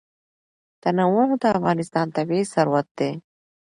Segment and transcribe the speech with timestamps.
[0.83, 3.11] تنوع د افغانستان طبعي ثروت دی.